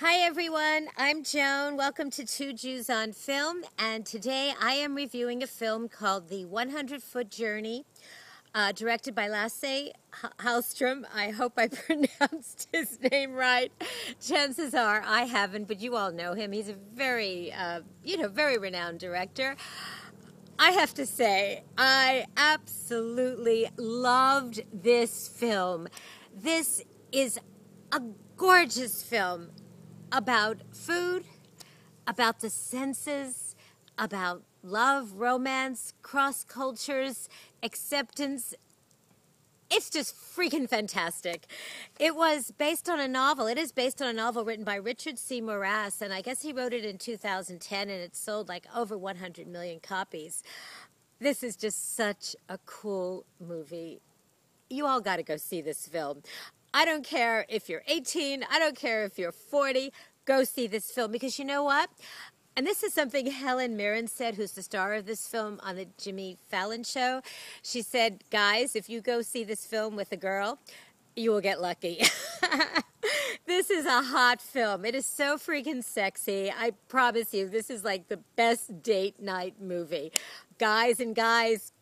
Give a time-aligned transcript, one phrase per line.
[0.00, 1.76] Hi everyone, I'm Joan.
[1.76, 6.44] Welcome to Two Jews on Film, and today I am reviewing a film called The
[6.44, 7.84] 100 Foot Journey,
[8.54, 9.90] uh, directed by Lasse
[10.38, 11.02] Hallström.
[11.12, 13.72] I hope I pronounced his name right.
[14.20, 16.52] Chances are I haven't, but you all know him.
[16.52, 19.56] He's a very, uh, you know, very renowned director.
[20.60, 25.88] I have to say, I absolutely loved this film.
[26.32, 27.40] This is
[27.90, 28.00] a
[28.36, 29.48] gorgeous film
[30.12, 31.24] about food,
[32.06, 33.54] about the senses,
[33.98, 37.28] about love, romance, cross cultures,
[37.62, 38.54] acceptance.
[39.70, 41.46] It's just freaking fantastic.
[41.98, 43.46] It was based on a novel.
[43.46, 45.40] It is based on a novel written by Richard C.
[45.42, 49.46] Morais, and I guess he wrote it in 2010, and it sold like over 100
[49.46, 50.42] million copies.
[51.20, 54.00] This is just such a cool movie.
[54.70, 56.22] You all got to go see this film.
[56.72, 59.92] I don't care if you're 18, I don't care if you're 40,
[60.24, 61.90] go see this film because you know what?
[62.56, 65.86] And this is something Helen Mirren said, who's the star of this film on the
[65.96, 67.22] Jimmy Fallon show.
[67.62, 70.58] She said, Guys, if you go see this film with a girl,
[71.14, 72.02] you will get lucky.
[73.46, 74.84] this is a hot film.
[74.84, 76.50] It is so freaking sexy.
[76.50, 80.10] I promise you, this is like the best date night movie.
[80.58, 81.72] Guys and guys,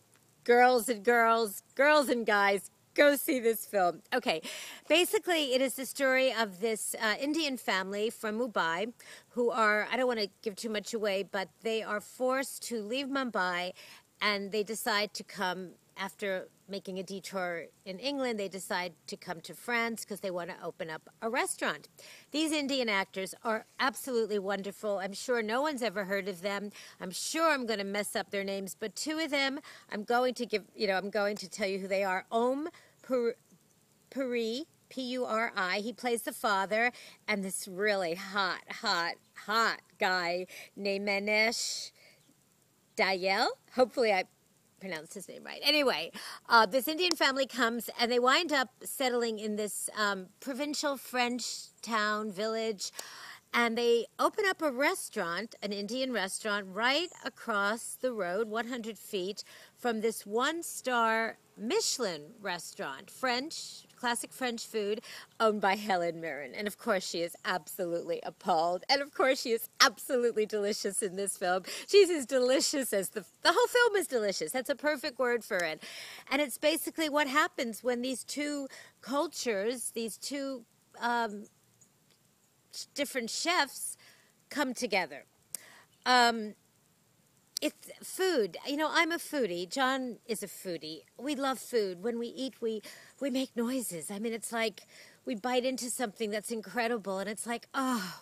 [0.44, 4.02] girls and girls, girls and guys, go see this film.
[4.14, 4.40] Okay,
[4.88, 8.92] basically, it is the story of this uh, Indian family from Mumbai
[9.30, 12.80] who are, I don't want to give too much away, but they are forced to
[12.82, 13.72] leave Mumbai
[14.20, 19.40] and they decide to come after making a detour in England, they decide to come
[19.40, 21.88] to France because they want to open up a restaurant.
[22.32, 24.98] These Indian actors are absolutely wonderful.
[24.98, 26.70] I'm sure no one's ever heard of them.
[27.00, 30.34] I'm sure I'm going to mess up their names, but two of them, I'm going
[30.34, 32.26] to give, you know, I'm going to tell you who they are.
[32.30, 32.68] Om
[34.10, 35.78] Puri, P U R I.
[35.78, 36.92] He plays the father,
[37.28, 39.14] and this really hot, hot,
[39.46, 41.92] hot guy named Manish
[42.96, 43.48] Dayal.
[43.74, 44.24] Hopefully, I
[44.80, 45.60] pronounced his name right.
[45.64, 46.10] Anyway,
[46.48, 51.68] uh, this Indian family comes and they wind up settling in this um, provincial French
[51.82, 52.92] town, village,
[53.56, 59.42] and they open up a restaurant, an Indian restaurant, right across the road, 100 feet
[59.74, 65.00] from this one star Michelin restaurant, French, classic French food,
[65.40, 66.54] owned by Helen Mirren.
[66.54, 68.84] And of course, she is absolutely appalled.
[68.90, 71.62] And of course, she is absolutely delicious in this film.
[71.88, 74.52] She's as delicious as the, the whole film is delicious.
[74.52, 75.82] That's a perfect word for it.
[76.30, 78.68] And it's basically what happens when these two
[79.00, 80.66] cultures, these two
[81.00, 81.44] um,
[82.84, 83.96] different chefs
[84.50, 85.24] come together.
[86.04, 86.54] Um,
[87.62, 88.56] it's food.
[88.66, 89.68] You know, I'm a foodie.
[89.68, 91.02] John is a foodie.
[91.18, 92.02] We love food.
[92.02, 92.82] When we eat, we
[93.20, 94.10] we make noises.
[94.10, 94.82] I mean, it's like
[95.24, 98.20] we bite into something that's incredible, and it's like, oh,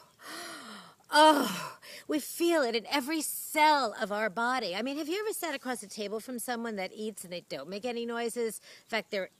[1.10, 4.74] oh, we feel it in every cell of our body.
[4.74, 7.44] I mean, have you ever sat across a table from someone that eats and they
[7.48, 8.60] don't make any noises?
[8.84, 9.30] In fact, they're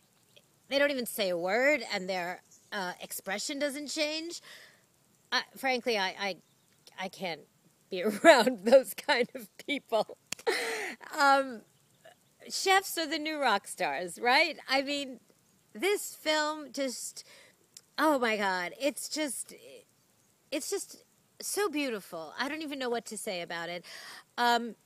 [0.69, 2.43] they don't even say a word, and their
[2.73, 4.41] uh, expression doesn't change.
[5.35, 6.37] Uh, frankly, I, I
[6.99, 7.41] I can't
[7.91, 10.17] be around those kind of people.
[11.19, 11.63] Um,
[12.49, 14.57] chefs are the new rock stars, right?
[14.69, 15.19] I mean,
[15.75, 17.25] this film just,
[17.99, 19.55] oh my God, it's just,
[20.53, 21.03] it's just
[21.41, 22.33] so beautiful.
[22.39, 23.85] I don't even know what to say about it.
[24.39, 24.77] Um,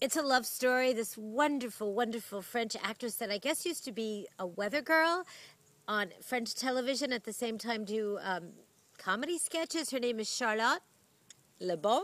[0.00, 0.94] it's a love story.
[0.94, 5.24] This wonderful, wonderful French actress that I guess used to be a weather girl
[5.86, 8.52] on French television at the same time do um,
[9.00, 9.90] comedy sketches.
[9.90, 10.82] Her name is Charlotte
[11.58, 12.02] Le Bon.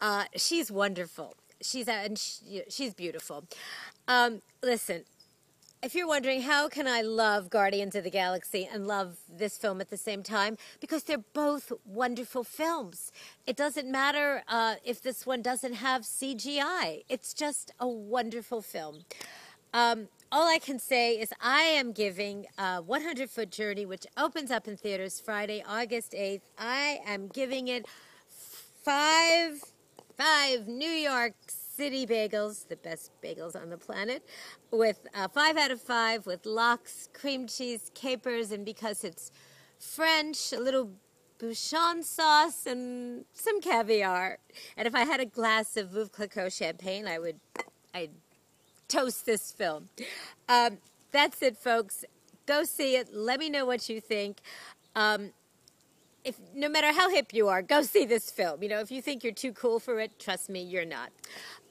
[0.00, 1.36] Uh, she's wonderful.
[1.60, 3.44] She's uh, and she, she's beautiful.
[4.08, 5.04] Um, listen,
[5.82, 9.80] if you're wondering how can I love Guardians of the Galaxy and love this film
[9.80, 13.12] at the same time, because they're both wonderful films.
[13.46, 17.04] It doesn't matter uh, if this one doesn't have CGI.
[17.08, 19.04] It's just a wonderful film.
[19.72, 24.50] Um, all I can say is I am giving a 100 Foot Journey, which opens
[24.50, 26.40] up in theaters Friday, August 8th.
[26.58, 27.84] I am giving it
[28.82, 29.62] five,
[30.16, 34.26] five New York City bagels, the best bagels on the planet,
[34.70, 39.30] with five out of five with lox, cream cheese, capers, and because it's
[39.78, 40.92] French, a little
[41.38, 44.38] bouchon sauce and some caviar.
[44.78, 47.38] And if I had a glass of Veuve Clicquot champagne, I would,
[47.92, 48.12] I'd
[48.92, 49.88] toast this film.
[50.48, 50.78] Um,
[51.10, 52.04] that's it, folks.
[52.46, 53.14] Go see it.
[53.14, 54.38] Let me know what you think.
[54.94, 55.30] Um,
[56.24, 58.62] if no matter how hip you are, go see this film.
[58.62, 61.10] You know, if you think you're too cool for it, trust me, you're not.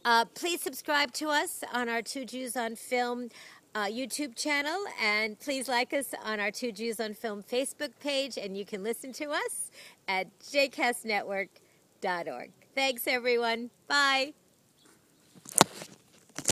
[0.04, 3.30] Uh, please subscribe to us on our Two Jews on Film
[3.74, 8.38] uh, YouTube channel, and please like us on our Two Jews on Film Facebook page,
[8.38, 9.70] and you can listen to us
[10.08, 12.52] at jcastnetwork.org.
[12.76, 13.70] Thanks, everyone.
[13.88, 14.34] Bye.